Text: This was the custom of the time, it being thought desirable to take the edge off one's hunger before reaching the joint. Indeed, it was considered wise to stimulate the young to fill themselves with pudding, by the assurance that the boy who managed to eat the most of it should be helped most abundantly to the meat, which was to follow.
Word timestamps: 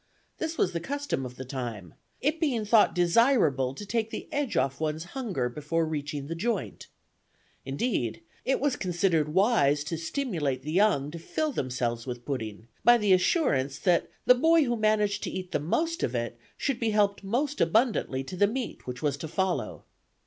This 0.39 0.57
was 0.57 0.71
the 0.71 0.79
custom 0.79 1.27
of 1.27 1.35
the 1.35 1.45
time, 1.45 1.93
it 2.21 2.39
being 2.39 2.65
thought 2.65 2.95
desirable 2.95 3.75
to 3.75 3.85
take 3.85 4.09
the 4.09 4.27
edge 4.33 4.57
off 4.57 4.79
one's 4.81 5.03
hunger 5.13 5.47
before 5.47 5.85
reaching 5.85 6.25
the 6.25 6.33
joint. 6.33 6.87
Indeed, 7.65 8.23
it 8.43 8.59
was 8.59 8.75
considered 8.75 9.29
wise 9.35 9.83
to 9.83 9.97
stimulate 9.97 10.63
the 10.63 10.71
young 10.71 11.11
to 11.11 11.19
fill 11.19 11.51
themselves 11.51 12.07
with 12.07 12.25
pudding, 12.25 12.67
by 12.83 12.97
the 12.97 13.13
assurance 13.13 13.77
that 13.77 14.09
the 14.25 14.33
boy 14.33 14.63
who 14.63 14.75
managed 14.75 15.21
to 15.25 15.29
eat 15.31 15.51
the 15.51 15.59
most 15.59 16.01
of 16.01 16.15
it 16.15 16.35
should 16.57 16.79
be 16.79 16.89
helped 16.89 17.23
most 17.23 17.61
abundantly 17.61 18.23
to 18.23 18.35
the 18.35 18.47
meat, 18.47 18.87
which 18.87 19.03
was 19.03 19.17
to 19.17 19.27
follow. 19.27 19.83